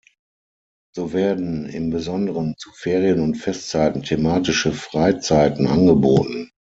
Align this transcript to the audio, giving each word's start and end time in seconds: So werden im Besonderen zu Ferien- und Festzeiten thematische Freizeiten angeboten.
So 0.95 1.13
werden 1.13 1.67
im 1.67 1.91
Besonderen 1.91 2.55
zu 2.57 2.71
Ferien- 2.71 3.19
und 3.21 3.35
Festzeiten 3.35 4.01
thematische 4.01 4.73
Freizeiten 4.73 5.67
angeboten. 5.67 6.49